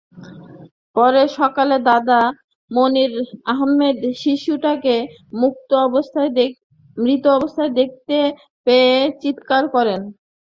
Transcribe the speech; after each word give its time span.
পরে 0.95 1.21
সকালে 1.37 1.75
দাদা 1.87 2.19
মনির 2.71 3.13
আহমেদ 3.53 3.97
শিশুটিকে 4.21 4.95
মৃত 6.97 7.23
অবস্থায় 7.33 7.71
দেখতে 7.79 8.17
পেয়ে 8.67 8.93
চিত্কার 9.21 9.63
করেন। 9.75 10.01